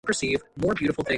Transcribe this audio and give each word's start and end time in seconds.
Lights 0.07 0.23
and 0.23 0.31
power 0.31 0.41
were 0.57 0.67
lost 0.67 0.81
instantly. 0.81 1.05